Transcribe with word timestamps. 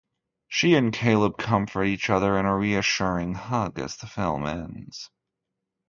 She 0.47 0.73
and 0.73 0.91
Caleb 0.91 1.37
comfort 1.37 1.83
each 1.83 2.09
other 2.09 2.39
in 2.39 2.47
a 2.47 2.57
reassuring 2.57 3.35
hug 3.35 3.77
as 3.77 3.97
the 3.97 4.07
film 4.07 4.47
ends. 4.47 5.11